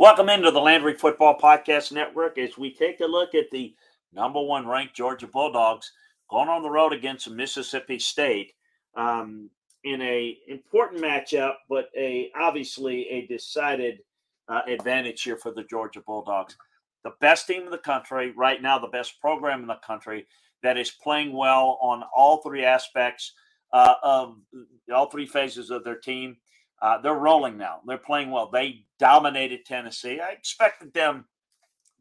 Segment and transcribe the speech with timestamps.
[0.00, 3.76] Welcome into the Landry Football Podcast Network as we take a look at the
[4.12, 5.92] number one ranked Georgia Bulldogs
[6.28, 8.54] going on the road against Mississippi State
[8.96, 9.48] um,
[9.84, 14.00] in a important matchup, but a obviously a decided
[14.48, 16.56] uh, advantage here for the Georgia Bulldogs.
[17.04, 20.26] The best team in the country right now, the best program in the country
[20.64, 23.32] that is playing well on all three aspects
[23.72, 24.38] uh, of
[24.92, 26.36] all three phases of their team.
[26.84, 27.80] Uh, they're rolling now.
[27.86, 28.50] They're playing well.
[28.52, 30.20] They dominated Tennessee.
[30.20, 31.24] I expected them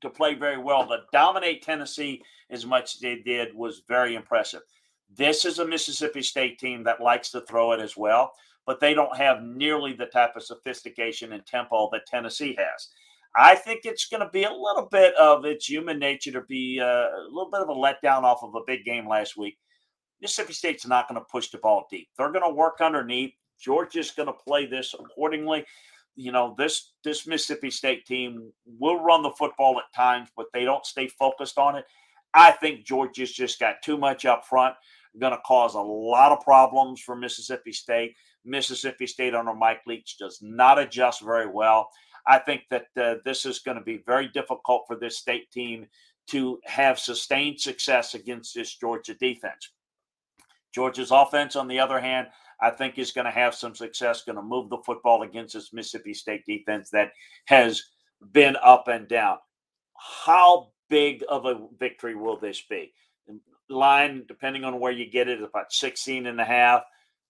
[0.00, 0.88] to play very well.
[0.88, 2.20] To dominate Tennessee
[2.50, 4.62] as much as they did was very impressive.
[5.16, 8.32] This is a Mississippi State team that likes to throw it as well,
[8.66, 12.88] but they don't have nearly the type of sophistication and tempo that Tennessee has.
[13.36, 16.80] I think it's going to be a little bit of its human nature to be
[16.80, 19.58] uh, a little bit of a letdown off of a big game last week.
[20.20, 22.08] Mississippi State's not going to push the ball deep.
[22.18, 23.34] They're going to work underneath.
[23.60, 25.64] Georgia's going to play this accordingly.
[26.14, 30.64] You know, this this Mississippi State team will run the football at times, but they
[30.64, 31.84] don't stay focused on it.
[32.34, 34.74] I think Georgia's just got too much up front.
[35.18, 38.14] Going to cause a lot of problems for Mississippi State.
[38.44, 41.90] Mississippi State under Mike Leach does not adjust very well.
[42.26, 45.86] I think that uh, this is going to be very difficult for this state team
[46.28, 49.72] to have sustained success against this Georgia defense.
[50.72, 52.28] Georgia's offense, on the other hand,
[52.62, 55.72] I think is going to have some success, going to move the football against this
[55.72, 57.10] Mississippi State defense that
[57.46, 57.82] has
[58.30, 59.38] been up and down.
[59.96, 62.92] How big of a victory will this be?
[63.68, 66.82] Line, depending on where you get it, about 16 and a half.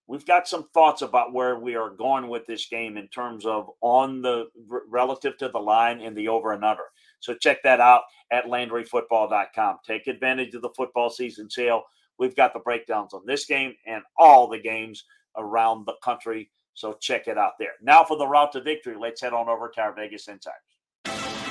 [0.06, 3.71] We've got some thoughts about where we are going with this game in terms of
[3.81, 4.47] on the
[4.88, 6.83] relative to the line and the over and under.
[7.21, 9.78] So check that out at LandryFootball.com.
[9.86, 11.84] Take advantage of the football season sale.
[12.18, 15.04] We've got the breakdowns on this game and all the games
[15.36, 16.50] around the country.
[16.74, 17.72] So check it out there.
[17.82, 20.60] Now for the route to victory, let's head on over to our Vegas Insiders.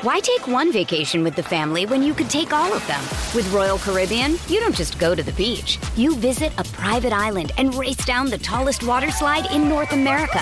[0.04, 3.00] Why take one vacation with the family when you could take all of them?
[3.36, 5.78] With Royal Caribbean, you don't just go to the beach.
[5.96, 10.42] You visit a private island and race down the tallest water slide in North America.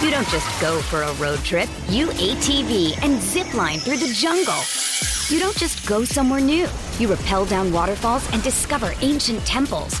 [0.00, 1.68] You don't just go for a road trip.
[1.88, 4.62] You ATV and zip line through the jungle.
[5.26, 6.68] You don't just go somewhere new.
[7.00, 10.00] You rappel down waterfalls and discover ancient temples.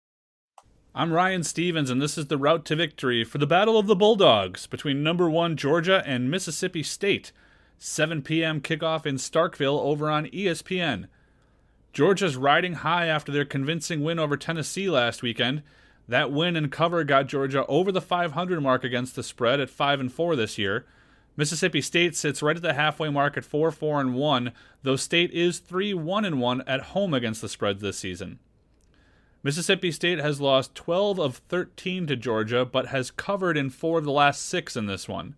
[0.93, 3.95] I'm Ryan Stevens, and this is the route to victory for the Battle of the
[3.95, 7.31] Bulldogs between number one Georgia and Mississippi State.
[7.77, 8.59] 7 p.m.
[8.59, 11.05] kickoff in Starkville over on ESPN.
[11.93, 15.63] Georgia's riding high after their convincing win over Tennessee last weekend.
[16.09, 20.01] That win and cover got Georgia over the 500 mark against the spread at 5
[20.01, 20.85] and 4 this year.
[21.37, 24.51] Mississippi State sits right at the halfway mark at 4 4 and 1,
[24.83, 28.39] though State is 3 1 and 1 at home against the spread this season.
[29.43, 34.03] Mississippi State has lost 12 of 13 to Georgia, but has covered in four of
[34.03, 35.35] the last six in this one.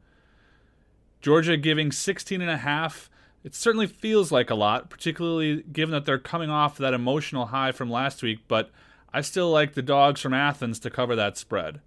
[1.22, 3.10] Georgia giving 16 and a half.
[3.46, 7.72] It certainly feels like a lot, particularly given that they're coming off that emotional high
[7.72, 8.72] from last week, but
[9.14, 11.80] I still like the dogs from Athens to cover that spread.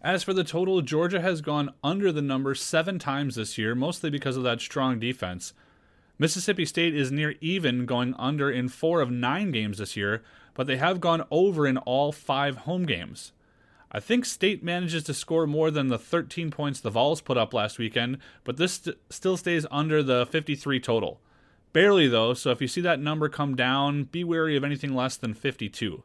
[0.00, 4.10] As for the total, Georgia has gone under the number seven times this year, mostly
[4.10, 5.54] because of that strong defense.
[6.18, 10.22] Mississippi State is near even, going under in four of nine games this year,
[10.54, 13.32] but they have gone over in all five home games.
[13.90, 17.52] I think State manages to score more than the 13 points the Vols put up
[17.52, 21.20] last weekend, but this st- still stays under the 53 total.
[21.72, 25.16] Barely, though, so if you see that number come down, be wary of anything less
[25.16, 26.02] than 52.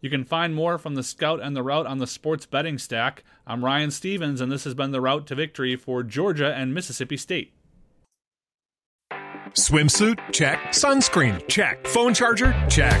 [0.00, 3.24] You can find more from the Scout and the Route on the Sports Betting Stack.
[3.46, 7.16] I'm Ryan Stevens, and this has been the route to victory for Georgia and Mississippi
[7.16, 7.52] State.
[9.52, 10.18] Swimsuit?
[10.32, 10.58] Check.
[10.72, 11.48] Sunscreen?
[11.48, 11.86] Check.
[11.86, 12.54] Phone charger?
[12.68, 13.00] Check.